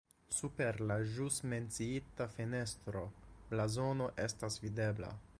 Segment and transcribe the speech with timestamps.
[0.35, 3.03] Super la ĵus menciita fenestro
[3.51, 5.11] blazono estas videbla.